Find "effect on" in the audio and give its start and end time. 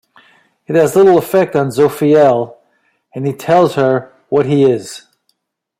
1.19-1.67